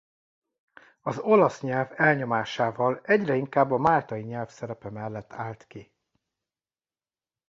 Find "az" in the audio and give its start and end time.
1.01-1.19